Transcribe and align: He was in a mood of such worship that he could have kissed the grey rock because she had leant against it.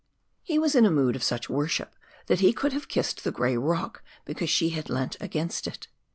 He 0.41 0.57
was 0.57 0.73
in 0.73 0.83
a 0.83 0.89
mood 0.89 1.15
of 1.15 1.21
such 1.21 1.47
worship 1.47 1.93
that 2.25 2.39
he 2.39 2.53
could 2.53 2.73
have 2.73 2.87
kissed 2.87 3.23
the 3.23 3.31
grey 3.31 3.55
rock 3.55 4.01
because 4.25 4.49
she 4.49 4.71
had 4.71 4.89
leant 4.89 5.15
against 5.21 5.67
it. 5.67 5.87